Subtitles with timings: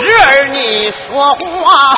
[0.00, 1.94] 侄儿你说话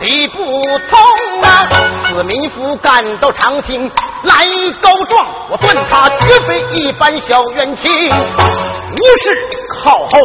[0.00, 1.66] 理不通啊！
[2.08, 3.90] 子民夫赶到长兴
[4.22, 4.46] 来
[4.80, 9.48] 告状，我断他绝非一般小冤亲，无事
[9.82, 10.20] 靠后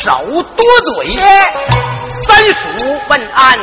[0.00, 0.64] 少多
[0.94, 1.16] 嘴。
[2.22, 2.68] 三叔
[3.08, 3.58] 问安，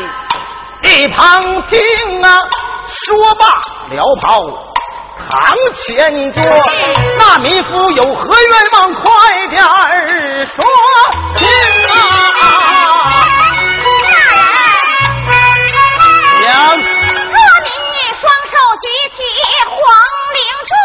[0.84, 2.40] 一旁听啊，
[2.88, 3.48] 说罢
[3.90, 4.46] 撩袍
[5.30, 6.42] 堂前坐。
[7.18, 10.64] 那民夫有何愿望，快点儿说
[11.36, 11.48] 听
[11.90, 11.94] 啊！
[16.42, 18.86] 娘，这民女双手举
[19.16, 19.18] 起
[19.66, 19.76] 黄
[20.34, 20.38] 绫
[20.70, 20.76] 状，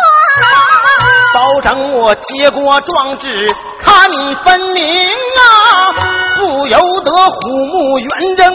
[1.35, 3.55] 保证我接过状纸
[3.85, 4.11] 看
[4.45, 5.93] 分明啊，
[6.39, 8.53] 不由得虎目圆睁，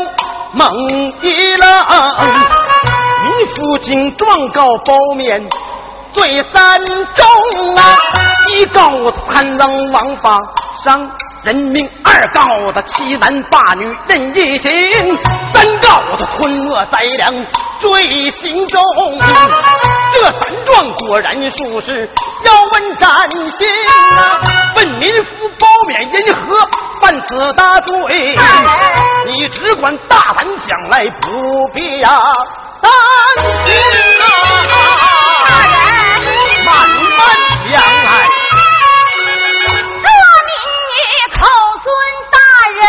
[0.53, 0.67] 猛
[1.21, 1.67] 一愣。
[3.27, 5.45] 民妇经状告包面
[6.13, 7.97] 罪三重啊，
[8.49, 10.39] 一告他贪赃枉法
[10.81, 11.11] 伤
[11.43, 14.71] 人命，二告他欺男霸女任意行，
[15.53, 17.33] 三告他吞没灾粮
[17.81, 18.81] 罪行重。
[20.13, 22.09] 这三状果然属实，
[22.45, 24.41] 要问斩刑啊！
[24.77, 26.67] 问民夫包勉因何
[27.01, 28.37] 犯此大罪？
[29.27, 32.31] 你只管大胆讲来，不必呀啊！
[32.81, 32.85] 等
[34.69, 34.75] 大
[35.67, 35.75] 人
[36.65, 36.67] 慢
[37.17, 37.19] 慢
[37.71, 37.73] 讲
[38.05, 38.07] 来。
[40.03, 40.07] 这
[40.47, 40.49] 民
[40.87, 40.91] 女
[41.33, 41.39] 口
[41.83, 41.85] 尊
[42.31, 42.35] 大
[42.73, 42.79] 人，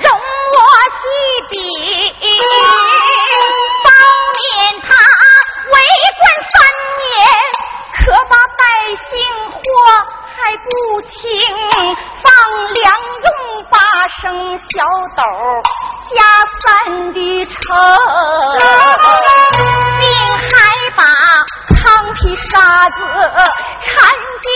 [0.00, 0.06] 容
[0.52, 0.56] 我
[0.98, 1.02] 细
[1.50, 1.52] 比。
[3.84, 3.86] 包
[4.36, 4.40] 勉
[4.82, 4.86] 他
[5.72, 5.74] 为
[6.18, 6.22] 官
[6.52, 6.54] 三
[6.98, 7.10] 年，
[7.98, 8.60] 可把百
[9.10, 9.10] 姓
[9.50, 9.58] 祸
[10.34, 10.66] 害不
[11.02, 11.10] 轻，
[12.22, 12.24] 放
[12.74, 12.84] 粮
[13.70, 13.78] 八
[14.08, 14.84] 升小
[15.16, 15.22] 斗
[16.14, 16.20] 加
[16.60, 17.56] 三的秤，
[20.00, 20.04] 并
[20.36, 20.50] 还
[20.96, 21.02] 把
[21.76, 21.80] 糠
[22.14, 22.50] 皮沙
[22.90, 23.00] 子
[23.80, 23.90] 掺
[24.42, 24.51] 进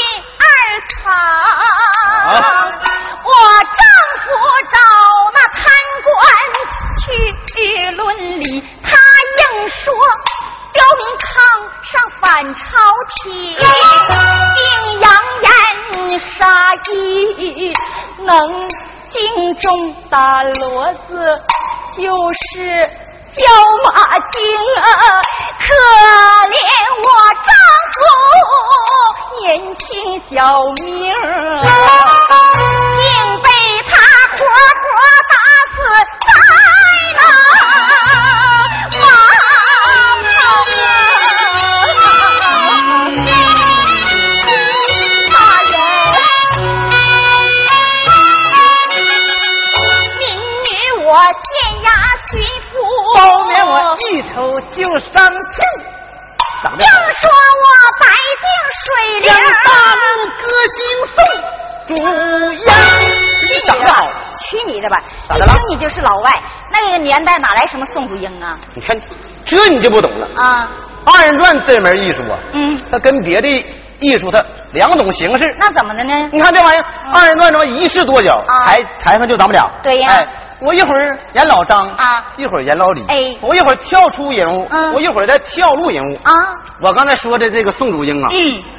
[21.96, 22.60] 就是
[23.36, 23.46] 叫
[23.84, 23.88] 马
[24.30, 24.36] 精
[24.82, 24.84] 啊！
[25.58, 25.64] 可
[26.52, 26.54] 怜
[27.02, 27.08] 我
[27.46, 27.50] 丈
[27.94, 27.98] 夫
[29.40, 29.44] 年
[29.78, 29.84] 轻
[30.28, 30.34] 小
[30.76, 30.84] 命
[64.88, 64.96] 的吧！
[65.00, 66.32] 一咋的了听你就是老外，
[66.72, 68.56] 那个年代哪来什么宋祖英啊？
[68.74, 68.98] 你看
[69.44, 70.28] 这你就不懂了。
[70.36, 70.68] 啊，
[71.04, 73.48] 二人转这门艺术啊，嗯，它跟别的
[74.00, 74.42] 艺术它
[74.72, 75.44] 两种形式。
[75.58, 76.28] 那怎么的呢？
[76.32, 79.68] 你看这玩意儿，二人转这一式多角，啊台台上就咱们俩。
[79.82, 80.28] 对呀哎，
[80.60, 86.16] 我一会儿演老张啊一会儿演老李，哎我一会儿跳出人物，嗯我一会儿再跳入人物。
[86.24, 86.32] 啊，
[86.80, 88.36] 我刚才说的这个宋祖英啊，嗯，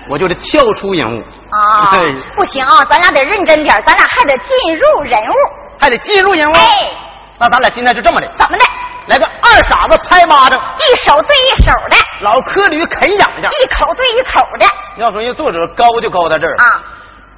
[0.10, 1.20] 我就得跳出人物，
[1.50, 2.00] 啊哎，
[2.36, 5.67] 不行啊，咱俩得认真点，咱俩还得进入人物。
[5.80, 6.54] 还得进入人物。
[6.54, 6.92] 哎，
[7.40, 8.66] 那咱俩今天就这么的，怎么的？
[9.08, 13.52] 来个二傻子拍巴掌，一手对一手的，老柯驴啃痒痒。
[13.52, 14.66] 一口对一口的
[14.98, 16.84] 要说人作者高就高在这儿，啊。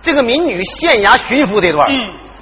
[0.02, 1.94] 这个民女县衙巡抚这段，嗯，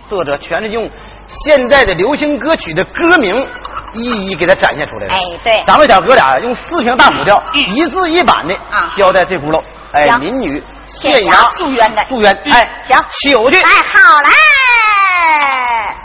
[0.07, 0.89] 作者全是用
[1.27, 3.45] 现在的流行歌曲的歌名
[3.95, 5.13] 一一给它展现出来的。
[5.13, 9.61] 哎对咱们小哥俩用四平大鼓调，嗯一字一板的啊交代这轱辘。
[9.91, 12.33] 哎，民女县县衙诉冤的诉冤。
[12.45, 13.61] 嗯哎，行取去。
[13.61, 14.29] 哎，好嘞。
[15.17, 15.97] 哎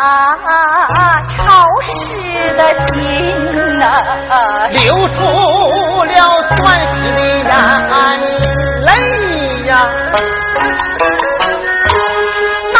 [0.00, 1.88] 潮湿
[2.56, 2.96] 的心
[3.78, 3.84] 呐，
[4.72, 5.18] 流出
[6.04, 6.18] 了
[6.56, 6.98] 酸湿
[7.44, 7.50] 的
[7.90, 7.92] 眼
[8.86, 8.88] 泪
[9.66, 9.72] 呀。
[12.72, 12.76] 那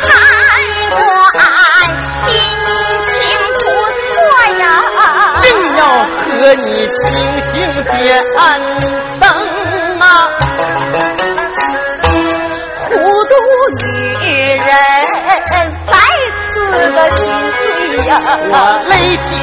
[0.00, 0.02] 看
[0.92, 0.96] 我
[2.26, 2.28] 心
[3.06, 3.12] 情
[3.58, 3.62] 不
[4.00, 4.08] 错
[4.60, 4.62] 呀，
[5.42, 5.46] 定
[5.76, 5.80] 要
[6.24, 6.98] 和你星
[7.42, 7.50] 星
[7.84, 7.92] 点
[18.52, 18.56] 我
[18.88, 19.39] 勒紧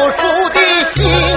[0.00, 1.29] 说不出的心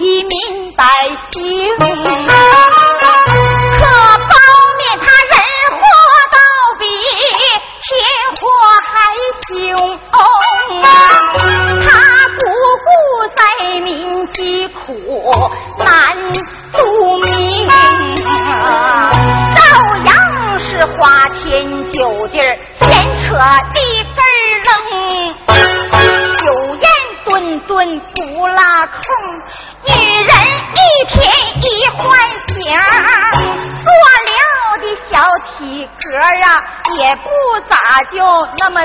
[0.00, 0.84] 天黎民百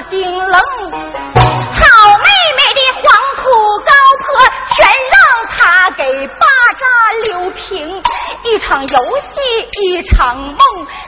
[0.05, 1.81] 那么丁愣，好
[2.17, 3.03] 妹妹的黄
[3.35, 3.43] 土
[3.85, 4.27] 高坡。
[4.75, 5.17] 全让
[5.57, 5.57] 他
[5.91, 6.45] 给霸
[6.77, 6.83] 占
[7.25, 7.65] 柳平，
[8.43, 9.31] 一场游戏
[9.71, 10.57] 一场梦，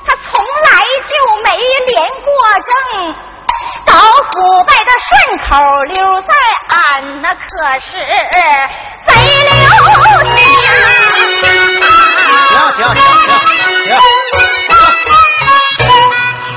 [0.06, 0.24] 他从
[0.63, 0.70] 来
[1.10, 1.13] 就
[1.44, 1.50] 没
[1.88, 1.92] 连
[2.24, 2.27] 过
[2.63, 2.72] 正。
[3.86, 3.94] 搞
[4.32, 5.10] 腐败的顺
[5.50, 5.50] 口
[5.94, 6.30] 溜，在
[6.70, 6.77] 俺
[7.22, 7.38] 那可
[7.80, 7.89] 是
[9.06, 9.10] 贼
[9.44, 9.51] 流
[10.24, 10.38] 行。
[12.48, 12.96] 行行行
[13.88, 13.89] 行，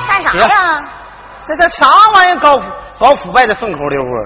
[0.07, 0.70] 干啥呀？
[1.47, 2.59] 这这啥玩意搞
[2.99, 4.17] 搞腐败的顺口溜啊？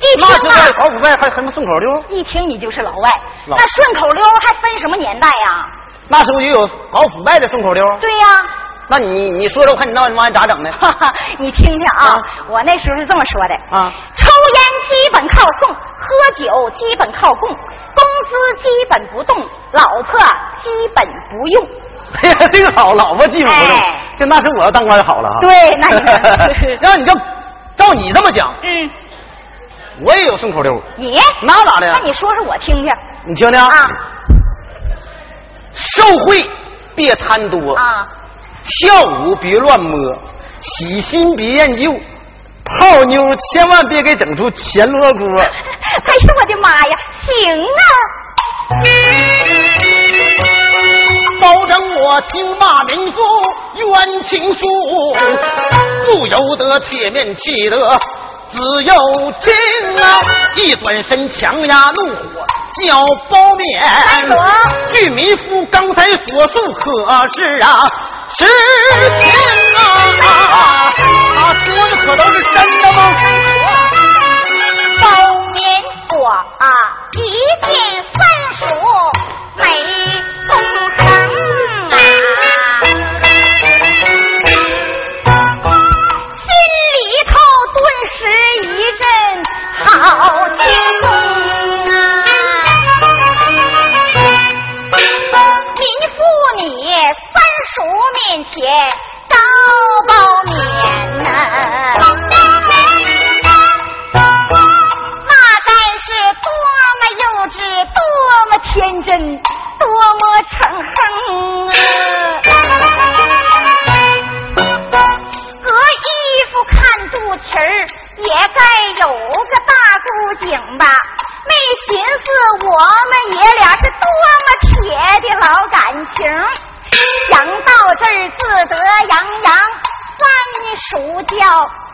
[0.00, 2.04] 一听啊，搞腐败还什么顺口溜？
[2.08, 3.10] 一听你就是老外。
[3.46, 5.66] 那顺口溜还分什么年代呀？
[6.08, 7.84] 那时候也有搞腐败的顺口溜。
[8.00, 8.26] 对呀。
[8.90, 10.70] 那你你说说，我看你那玩意咋整的？
[11.38, 12.16] 你听听啊，
[12.48, 19.36] 我那时候是这么说的啊：抽烟基本靠送，喝酒基本靠供，工资基本不动，
[19.72, 20.18] 老婆
[20.62, 21.68] 基本不用。
[22.22, 23.78] 哎呀，这个好，老婆基本不用。
[24.16, 25.38] 就那是我要当官好了啊。
[25.42, 26.20] 对，那你看
[26.80, 27.12] 让你这
[27.76, 28.90] 照你这么讲，嗯，
[30.04, 32.00] 我也有顺口溜，你那咋的那？
[32.00, 32.90] 你说说我听听
[33.26, 33.88] 你听听啊
[35.72, 36.44] 受贿
[36.96, 38.08] 别贪多，啊！
[38.80, 39.96] 跳舞别乱摸，
[40.58, 41.92] 喜新别厌旧，
[42.64, 45.26] 泡妞千万别给整出钱罗锅。
[45.40, 47.82] 哎呦我的妈呀，行啊！
[51.40, 53.20] 保证我听骂民妇
[53.76, 54.60] 冤情诉，
[56.06, 57.98] 不由得铁面气得
[58.54, 58.94] 自由
[59.40, 59.52] 情
[60.02, 60.20] 啊！
[60.56, 62.46] 一转身强压怒火
[62.82, 63.82] 叫包面。
[64.92, 67.86] 据民夫刚才所述，可是啊
[68.36, 68.44] 实
[69.20, 69.28] 情
[69.76, 70.92] 啊！
[71.36, 72.98] 他说的可都是真的吗？
[75.00, 75.06] 包
[75.52, 75.82] 面
[76.18, 76.66] 我啊，
[77.12, 77.18] 一
[77.66, 77.72] 见
[98.38, 99.17] 面前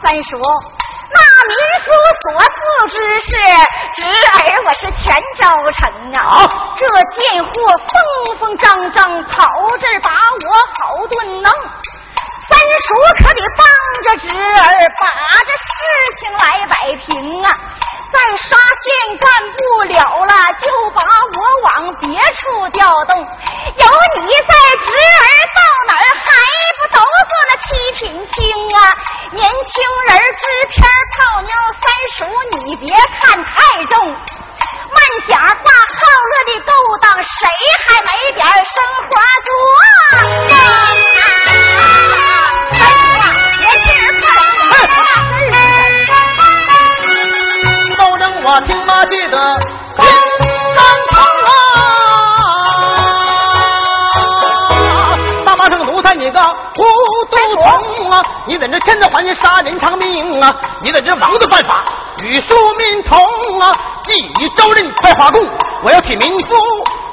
[0.05, 0.37] 三叔。
[1.17, 1.19] 那
[1.49, 1.87] 民夫
[2.23, 2.57] 所赐
[2.95, 3.31] 之事，
[3.95, 6.45] 侄儿我是全招成啊！
[6.77, 6.87] 这
[7.19, 9.47] 贱货疯疯张张跑
[9.81, 11.51] 这儿把我好顿弄，
[12.51, 13.65] 三叔可得帮
[14.03, 15.07] 着侄儿把
[15.47, 15.73] 这事
[16.21, 17.49] 情来摆平啊！
[18.13, 23.17] 再刷线干不了了，就把我往别处调动。
[23.19, 26.27] 有你在，侄儿到哪儿还
[26.79, 28.43] 不都做那七品清
[28.79, 28.79] 啊？
[29.35, 29.51] 年轻
[30.07, 31.51] 人制片泡妞，
[31.83, 31.85] 三
[32.17, 32.19] 叔
[32.53, 32.87] 你别
[33.21, 33.51] 看太
[33.87, 33.93] 重。
[34.07, 36.01] 慢讲话好
[36.31, 36.71] 乐的勾
[37.03, 37.29] 当，谁
[37.85, 39.11] 还没点生活
[39.45, 39.51] 做
[39.83, 40.15] 啊？
[42.77, 42.87] 三叔
[43.19, 43.23] 啊，
[43.59, 45.59] 年轻人快点大事儿
[47.99, 49.37] 保证我听妈记得
[49.99, 50.07] 心
[50.77, 50.79] 肝
[51.11, 51.84] 疼啊！
[56.05, 56.85] 大妈生奴才你个糊
[57.31, 57.37] 涂
[57.97, 58.21] 虫啊！
[58.47, 60.55] 你在这真的还杀人偿命啊！
[60.83, 61.83] 你在这王子犯法
[62.23, 63.19] 与庶民同
[63.59, 63.73] 啊！
[64.05, 65.43] 既已招认快花供，
[65.83, 66.53] 我要替民夫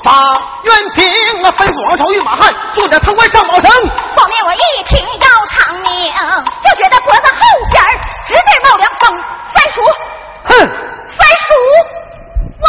[0.04, 0.34] 把
[0.64, 1.08] 冤平
[1.44, 1.52] 啊！
[1.58, 3.72] 吩咐王朝御马汉坐着堂官上宝城。
[3.72, 7.40] 后面我一听要偿命，就觉得脖子后
[7.72, 7.88] 边儿
[8.28, 9.18] 直直冒凉风。
[9.56, 9.82] 三叔，
[10.44, 10.54] 哼！
[11.18, 11.54] 三叔，
[12.60, 12.68] 哇！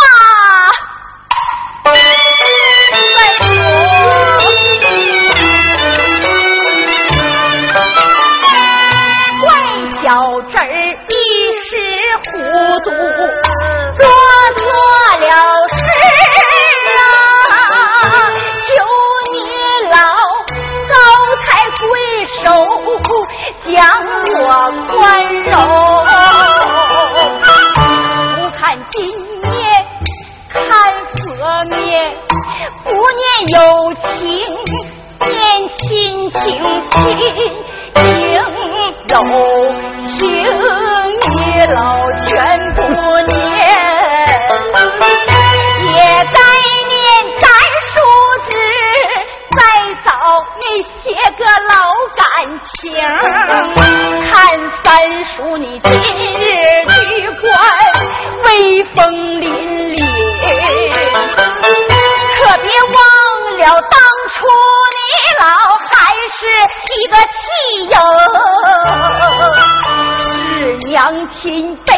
[71.43, 71.93] 亲背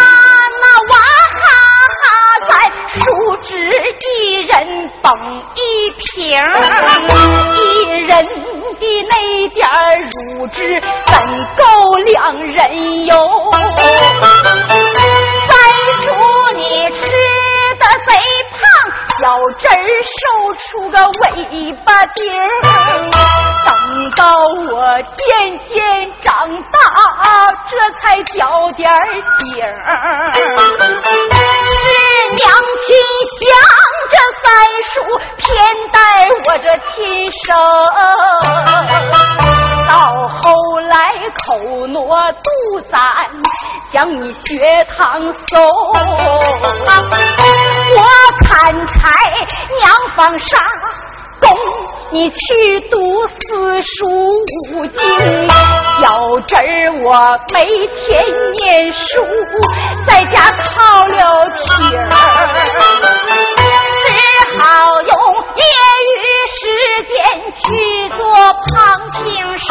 [0.62, 0.94] 那娃
[1.34, 1.42] 哈
[1.98, 2.06] 哈
[2.48, 2.52] 在
[2.86, 2.96] 叔
[3.42, 4.54] 侄一人
[5.02, 5.18] 捧
[5.56, 5.58] 一
[5.90, 6.38] 瓶
[21.06, 22.24] 尾巴尖，
[23.66, 23.70] 等
[24.16, 24.82] 到我
[25.16, 25.76] 渐渐
[26.22, 26.28] 长
[26.72, 26.76] 大，
[27.70, 28.38] 这才交
[28.72, 28.88] 点
[29.38, 29.66] 底儿。
[31.66, 31.76] 是
[32.36, 32.42] 娘
[32.86, 32.86] 亲
[33.40, 33.46] 想
[34.10, 34.46] 着三
[34.84, 34.94] 叔，
[35.36, 35.46] 偏
[35.92, 35.96] 待
[36.46, 36.96] 我这亲
[37.44, 37.46] 生。
[39.88, 39.92] 到
[40.28, 40.44] 后
[40.80, 40.94] 来
[41.46, 41.46] 口
[41.86, 41.96] 挪
[42.32, 42.98] 肚攒，
[43.92, 45.56] 将你学堂送。
[47.98, 48.04] 我
[48.44, 48.96] 砍柴
[49.80, 50.56] 娘纺纱。
[51.40, 51.48] 供
[52.10, 54.08] 你去读四书
[54.72, 54.98] 五经，
[56.00, 56.06] 小
[56.46, 57.06] 侄儿我
[57.52, 58.24] 每天
[58.58, 58.96] 念书，
[60.08, 61.56] 在家靠了题
[61.96, 62.10] 儿，
[64.04, 64.06] 只
[64.58, 64.60] 好
[65.02, 65.12] 用
[65.56, 65.62] 业
[66.16, 66.18] 余
[66.56, 66.58] 时
[67.06, 67.14] 间
[67.52, 67.62] 去
[68.16, 68.74] 做旁
[69.12, 69.22] 听
[69.58, 69.68] 生，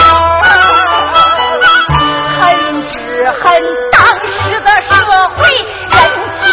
[2.39, 2.43] 恨
[2.91, 2.95] 只
[3.31, 3.43] 恨
[3.91, 4.89] 当时的社
[5.35, 5.37] 会
[5.91, 5.95] 人
[6.39, 6.45] 情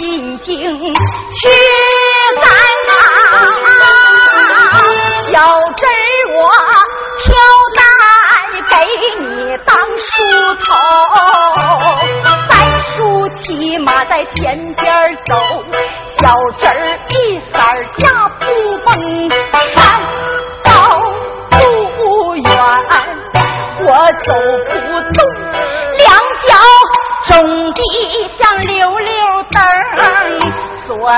[0.00, 0.08] 进
[0.38, 1.44] 京去
[2.40, 2.42] 赶
[5.30, 5.36] 小
[5.76, 5.88] 侄儿，
[6.32, 6.40] 我
[7.20, 7.28] 挑
[7.76, 7.78] 担
[8.70, 8.72] 给
[9.18, 9.28] 你
[9.66, 10.08] 当梳
[10.64, 10.68] 头，
[12.48, 12.88] 三叔
[13.42, 14.38] 骑马在前
[14.72, 14.88] 边
[15.26, 15.30] 走。
[16.18, 16.79] 小侄儿。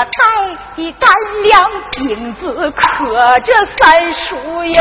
[0.03, 0.19] 所带
[0.75, 1.07] 的干
[1.43, 2.81] 粮饼子可
[3.39, 4.35] 着三叔
[4.65, 4.71] 哟，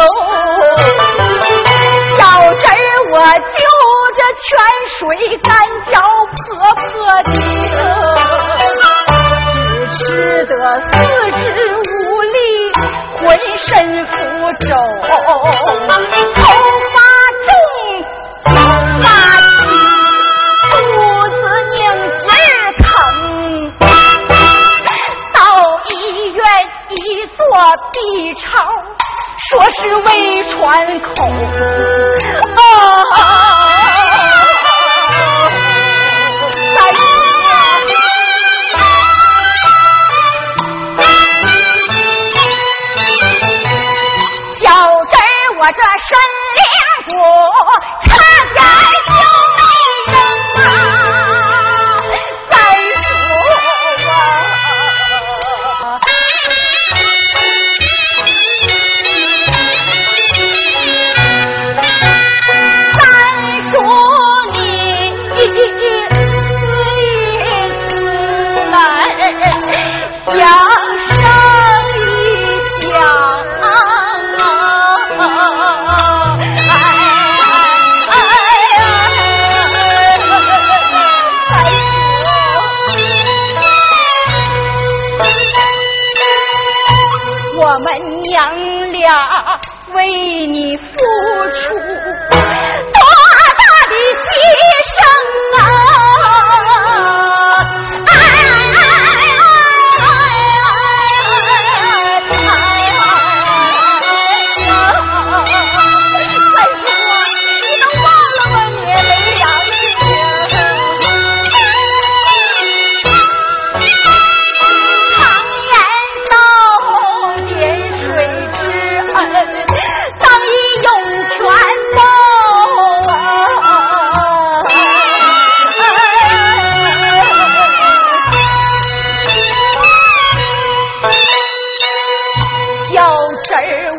[2.18, 2.20] 小
[2.54, 2.74] 侄儿
[3.12, 3.62] 我就
[4.14, 4.50] 着泉
[4.88, 4.98] 水
[5.42, 5.50] 干
[5.92, 5.94] 脚
[6.36, 6.42] 破
[6.88, 6.90] 破
[7.22, 7.30] 的。
[9.94, 10.00] 使
[10.46, 10.86] 得四
[11.30, 11.42] 肢
[11.76, 11.82] 无
[12.22, 12.36] 力，
[13.20, 13.22] 浑
[13.58, 13.68] 身
[14.06, 14.12] 浮
[14.68, 14.70] 肿，
[30.80, 31.41] 胃穿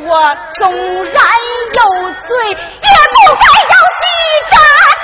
[0.06, 0.10] 我
[0.56, 1.16] 纵然
[1.74, 1.80] 有
[2.28, 4.06] 罪，也不该要你
[4.52, 4.56] 扎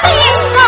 [0.03, 0.09] 钉
[0.57, 0.61] 啊！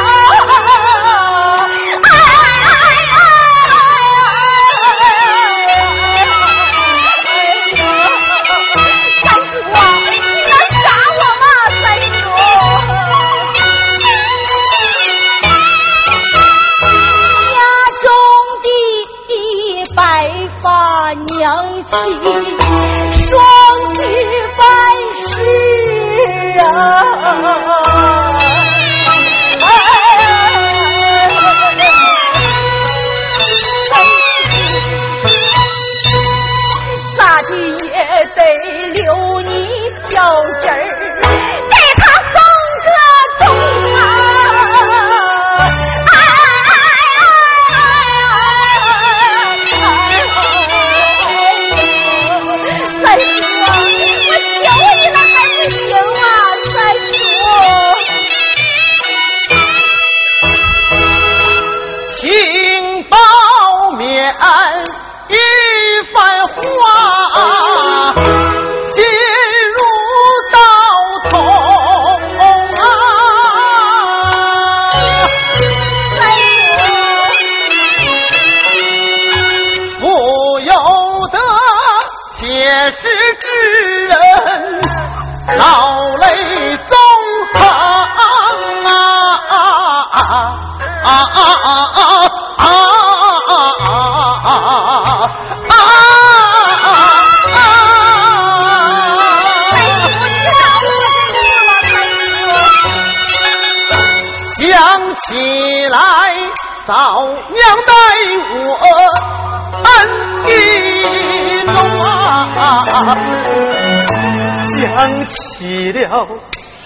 [114.93, 116.27] 想起了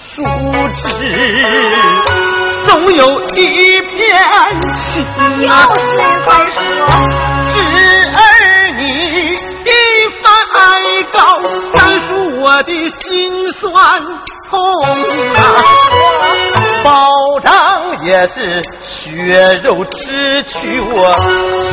[0.08, 0.22] 书
[0.76, 0.86] 纸，
[2.68, 4.16] 总有一片
[4.76, 5.04] 情
[5.48, 5.66] 啊！
[5.66, 5.86] 就是
[6.24, 6.56] 再说，
[7.50, 7.54] 侄
[8.14, 8.18] 儿
[8.76, 8.82] 你
[9.64, 9.68] 一
[10.22, 10.62] 番哀
[11.12, 11.18] 告，
[11.72, 12.08] 单述
[12.40, 13.66] 我的心酸
[14.48, 14.54] 痛
[15.34, 15.38] 啊！
[16.84, 17.50] 保障
[18.04, 21.12] 也是血肉之躯，我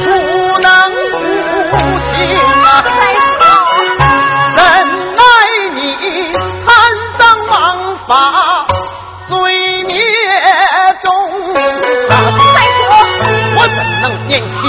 [0.02, 0.10] 孰
[0.64, 0.72] 能
[1.12, 1.16] 无
[2.10, 2.12] 情
[2.64, 2.83] 啊？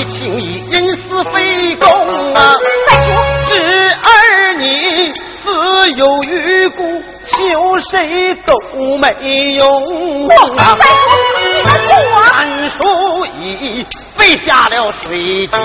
[0.06, 2.54] 情义，人死非公啊？
[2.88, 5.12] 再说，侄儿你
[5.42, 8.58] 死有余辜，求谁都
[8.98, 10.76] 没用啊！
[10.78, 12.14] 再说，你能救我？
[12.30, 13.86] 三叔已
[14.16, 15.58] 备下了水酒，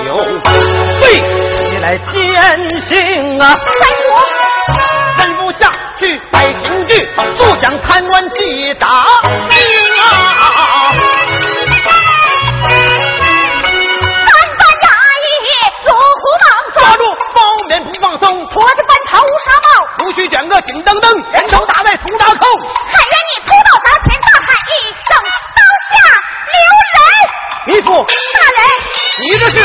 [0.44, 1.04] 对
[1.70, 3.58] 你来践行啊！
[3.78, 4.08] 再说，
[5.18, 9.04] 吩咐下去摆刑具，速将贪官缉打
[9.48, 9.58] 明
[10.00, 10.00] 啊！
[17.78, 22.34] 不放松，拖着反朝乌纱帽，不许卷个紧灯灯，人头打在铜闸扣。
[22.34, 25.16] 喊冤你扑到砸前，大喊一声，
[25.54, 25.60] 刀
[25.94, 25.94] 下
[26.50, 26.58] 留
[26.90, 26.98] 人。
[27.66, 28.60] 你说，大人，
[29.22, 29.58] 你这是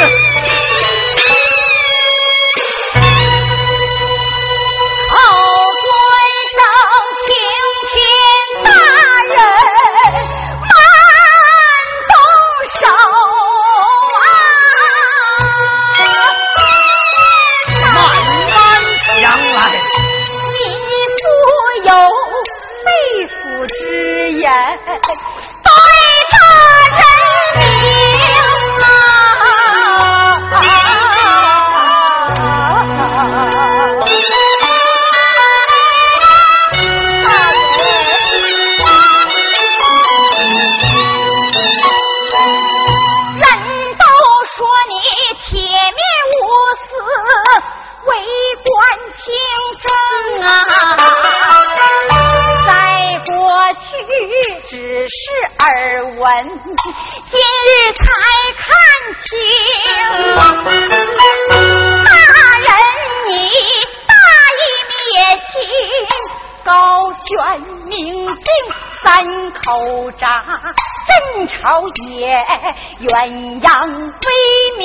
[72.99, 73.67] 鸳鸯
[74.07, 74.83] 威名，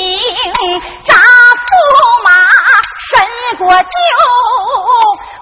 [1.05, 1.73] 扎驸
[2.25, 2.29] 马
[3.09, 3.11] 身
[3.59, 3.87] 过酒，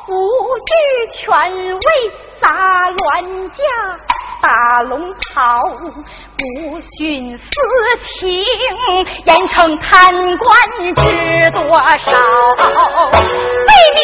[0.09, 0.13] 无
[0.59, 0.71] 惧
[1.15, 1.27] 权
[1.75, 1.87] 位
[2.39, 2.45] 撒
[2.91, 3.59] 乱架。
[4.41, 4.49] 打
[4.83, 5.01] 龙
[5.35, 5.63] 袍，
[6.37, 7.43] 不徇私
[8.05, 8.31] 情，
[9.25, 9.91] 严惩贪
[10.39, 10.47] 官
[10.95, 11.01] 知
[11.51, 11.59] 多
[11.99, 12.07] 少？
[13.67, 13.99] 为民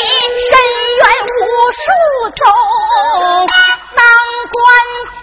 [0.51, 0.53] 伸
[0.97, 1.39] 冤无
[1.71, 1.87] 数
[2.35, 2.43] 宗，
[3.95, 4.03] 当
[4.51, 4.59] 官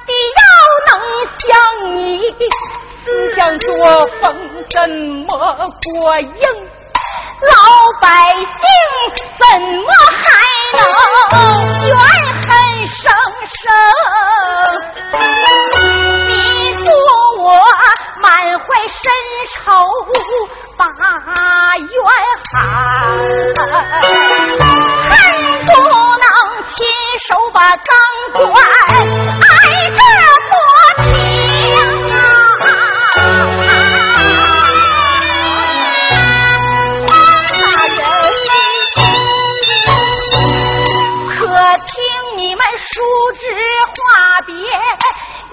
[0.08, 0.41] 的要
[0.88, 0.89] 能
[1.27, 1.41] 像
[1.93, 1.99] 你，
[3.04, 3.70] 思想作
[4.22, 4.22] 风
[4.70, 4.90] 怎
[5.26, 5.28] 么
[5.84, 6.46] 过硬？
[7.42, 7.56] 老
[8.00, 8.62] 百姓
[9.40, 9.90] 怎么
[10.22, 10.24] 还
[10.78, 10.80] 能
[11.88, 11.92] 怨
[12.44, 12.48] 恨
[12.88, 13.02] 声
[13.58, 13.60] 声？
[16.30, 16.32] 你
[16.86, 16.88] 说
[17.42, 17.46] 我
[18.22, 19.04] 满怀深
[19.50, 19.60] 仇，
[20.78, 20.86] 把
[21.80, 21.90] 冤
[22.54, 22.56] 喊，
[25.10, 25.12] 恨
[25.66, 25.70] 不
[26.20, 26.26] 能
[26.76, 26.78] 亲
[27.28, 27.90] 手把赃
[28.34, 28.40] 官
[29.42, 29.81] 挨
[43.34, 43.48] 知
[43.88, 44.02] 话
[44.46, 44.54] 别，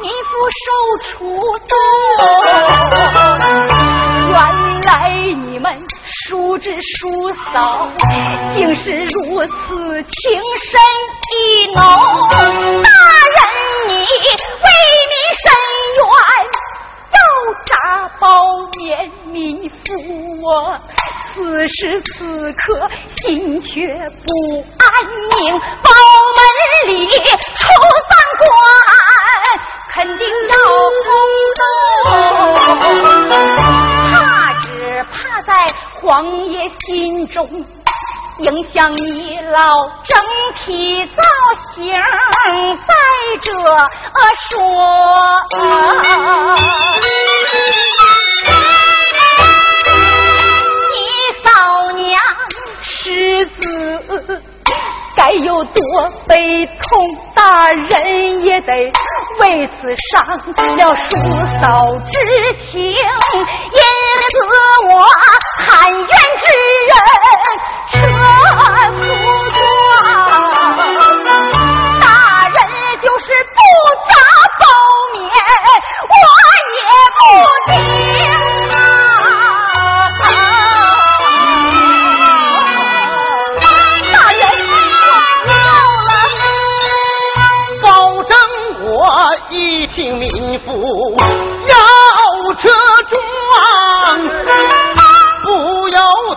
[0.00, 0.30] 你父
[0.64, 0.66] 受
[1.04, 1.72] 触动。
[4.30, 4.34] 原
[4.82, 4.90] 来
[5.46, 5.66] 你们
[6.26, 7.88] 叔侄叔嫂
[8.54, 10.16] 竟是如此情
[10.58, 10.80] 深
[11.30, 11.36] 意
[11.74, 11.78] 浓。
[12.30, 13.38] 大人
[13.86, 13.96] 你为
[15.08, 15.46] 民伸
[15.96, 16.02] 冤。
[17.10, 17.16] 要
[17.64, 17.72] 扎
[18.20, 18.26] 包
[18.78, 19.78] 面民夫
[20.48, 20.52] 啊，
[21.38, 24.28] 此时此刻心却不
[24.76, 24.84] 安
[25.38, 25.38] 宁。
[25.60, 25.88] 包
[26.34, 26.40] 门
[26.88, 27.14] 里出
[28.08, 28.44] 三关，
[29.94, 30.54] 肯定要
[31.04, 31.06] 轰
[31.54, 31.62] 动。
[34.10, 34.12] 怕
[34.62, 34.66] 只
[35.12, 35.52] 怕在
[36.00, 37.48] 皇爷心中
[38.38, 40.20] 影响你老整
[40.56, 41.22] 体造
[41.72, 41.94] 型。
[42.84, 42.92] 再
[43.44, 43.52] 者
[44.50, 44.56] 说，
[53.00, 54.42] 世子。
[55.16, 55.82] 该有多
[56.28, 56.36] 悲
[56.80, 58.72] 痛，大人也得
[59.40, 60.24] 为此伤
[60.76, 61.10] 了叔
[61.60, 61.66] 嫂
[62.06, 62.14] 之
[62.70, 62.80] 情。
[62.84, 62.92] 因
[64.30, 64.36] 此
[64.92, 64.92] 我
[65.58, 66.46] 喊冤之
[66.86, 66.92] 人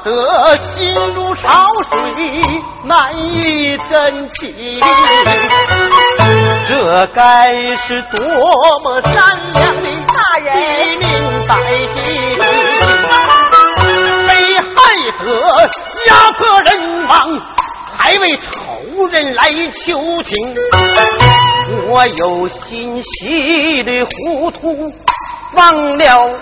[0.04, 2.42] 得心如潮水，
[2.84, 4.80] 难以真情。
[6.68, 8.20] 这该是多
[8.84, 9.14] 么善
[9.54, 11.08] 良的大人民
[11.48, 11.56] 百
[11.94, 12.02] 姓，
[14.28, 14.74] 被害
[15.24, 15.24] 得
[16.08, 17.14] 家破人亡，
[17.98, 19.50] 还为仇人来
[19.86, 20.56] 求情。
[21.88, 24.92] 我有心稀里糊涂
[25.54, 26.34] 忘了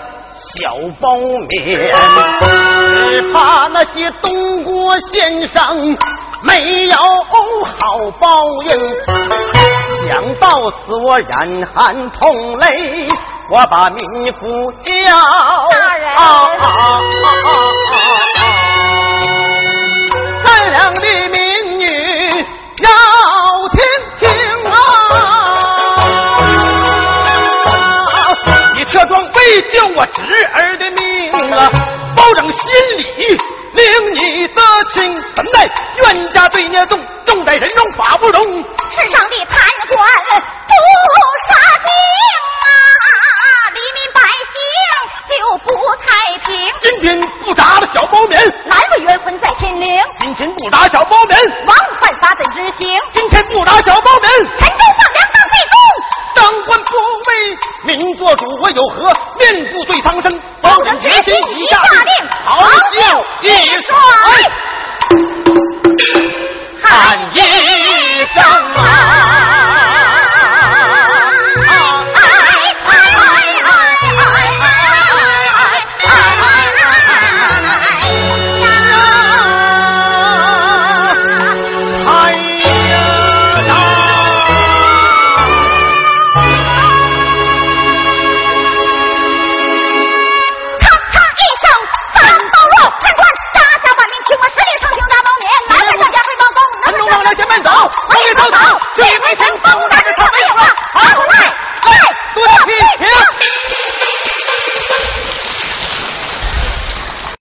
[0.56, 1.92] 小包面，
[3.08, 5.96] 只怕那些东郭先生
[6.42, 6.96] 没有
[7.78, 8.28] 好报
[8.68, 8.70] 应。
[10.08, 13.08] 想到此，我染汗痛泪，
[13.48, 14.92] 我把民妇叫。
[15.70, 16.10] 大人。
[20.44, 21.19] 善良的
[30.00, 30.22] 我侄
[30.54, 31.70] 儿的命啊，
[32.16, 32.58] 包拯心
[32.96, 33.04] 里
[33.74, 33.84] 领
[34.14, 34.62] 你的
[34.94, 38.42] 情，怎奈冤家罪孽重，重在人中法不容。
[38.42, 39.60] 世上的贪
[39.90, 40.00] 官
[40.66, 40.72] 不
[41.44, 41.52] 杀
[41.84, 41.92] 精
[42.64, 42.72] 啊，
[43.74, 44.20] 黎民百
[44.54, 44.56] 姓
[45.28, 45.36] 就
[45.66, 45.68] 不
[46.06, 46.08] 太
[46.46, 46.56] 平。
[46.80, 50.02] 今天不砸了小包面，难为冤魂在天灵。
[50.20, 52.88] 今天不砸小包面，王犯法怎执行？
[53.12, 55.99] 今天不砸小包面，陈州放粮当费公。
[56.50, 56.92] 当官不
[57.30, 60.32] 为民做主，我有何面不对苍生？
[60.60, 63.46] 方能决心一下令，豪叫一
[63.80, 63.96] 声，
[66.82, 67.38] 喊一
[68.24, 68.59] 声。